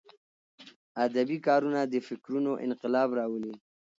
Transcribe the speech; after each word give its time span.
ادبي 1.05 1.37
کارونه 1.47 1.79
د 1.83 1.95
فکرونو 2.07 2.51
انقلاب 2.65 3.09
راولي. 3.19 3.53